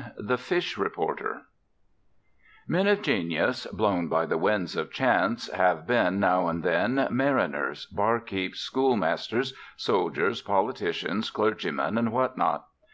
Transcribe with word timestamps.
I 0.00 0.10
THE 0.16 0.38
FISH 0.38 0.78
REPORTER 0.78 1.42
Men 2.66 2.86
of 2.86 3.02
genius, 3.02 3.66
blown 3.66 4.08
by 4.08 4.24
the 4.24 4.38
winds 4.38 4.74
of 4.74 4.90
chance, 4.90 5.52
have 5.52 5.86
been, 5.86 6.18
now 6.18 6.48
and 6.48 6.62
then, 6.62 7.06
mariners, 7.10 7.84
bar 7.84 8.18
keeps, 8.20 8.60
schoolmasters, 8.60 9.52
soldiers, 9.76 10.40
politicians, 10.40 11.28
clergymen, 11.28 11.98
and 11.98 12.12
what 12.12 12.38
not. 12.38 12.64